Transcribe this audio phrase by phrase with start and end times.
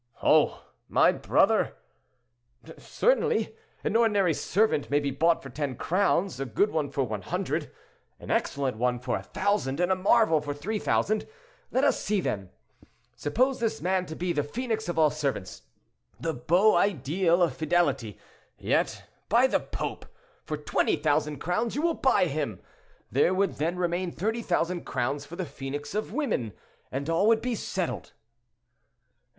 [0.23, 0.65] "Oh!
[0.89, 1.75] my brother!"
[2.79, 3.55] "Certainly.
[3.83, 7.69] An ordinary servant may be bought for ten crowns, a good one for 100,
[8.19, 11.27] an excellent one for 1,000, and a marvel for 3,000.
[11.69, 12.49] Let us see, then.
[13.15, 18.17] Suppose this man to be the phoenix of all servants—the beau ideal of fidelity,
[18.57, 20.07] yet, by the pope!
[20.43, 22.59] for 20,000 crowns you will buy him.
[23.11, 26.53] There would then remain 30,000 crowns for the phoenix of women,
[26.91, 28.13] and all would be settled."